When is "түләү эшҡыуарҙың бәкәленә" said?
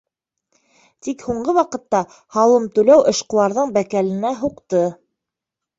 2.79-4.35